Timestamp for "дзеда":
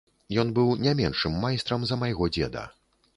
2.35-2.65